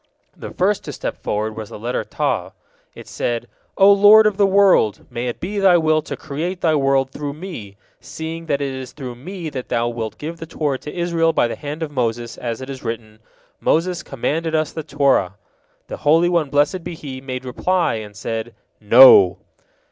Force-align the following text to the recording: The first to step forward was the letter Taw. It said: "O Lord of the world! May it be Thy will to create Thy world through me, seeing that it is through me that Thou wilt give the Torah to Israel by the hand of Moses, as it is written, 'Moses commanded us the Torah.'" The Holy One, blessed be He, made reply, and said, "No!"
The 0.35 0.49
first 0.49 0.83
to 0.85 0.91
step 0.91 1.21
forward 1.21 1.55
was 1.55 1.69
the 1.69 1.77
letter 1.77 2.03
Taw. 2.03 2.53
It 2.95 3.07
said: 3.07 3.47
"O 3.77 3.93
Lord 3.93 4.25
of 4.25 4.35
the 4.35 4.47
world! 4.47 5.05
May 5.11 5.27
it 5.27 5.39
be 5.39 5.59
Thy 5.59 5.77
will 5.77 6.01
to 6.01 6.17
create 6.17 6.61
Thy 6.61 6.73
world 6.73 7.11
through 7.11 7.35
me, 7.35 7.77
seeing 7.99 8.47
that 8.47 8.61
it 8.61 8.73
is 8.73 8.93
through 8.93 9.13
me 9.13 9.51
that 9.51 9.69
Thou 9.69 9.89
wilt 9.89 10.17
give 10.17 10.37
the 10.37 10.47
Torah 10.47 10.79
to 10.79 10.91
Israel 10.97 11.33
by 11.33 11.47
the 11.47 11.55
hand 11.55 11.83
of 11.83 11.91
Moses, 11.91 12.35
as 12.39 12.61
it 12.61 12.69
is 12.71 12.81
written, 12.83 13.19
'Moses 13.59 14.01
commanded 14.01 14.55
us 14.55 14.71
the 14.71 14.81
Torah.'" 14.81 15.35
The 15.85 15.97
Holy 15.97 16.29
One, 16.29 16.49
blessed 16.49 16.83
be 16.83 16.95
He, 16.95 17.21
made 17.21 17.45
reply, 17.45 17.93
and 17.93 18.15
said, 18.15 18.55
"No!" 18.79 19.37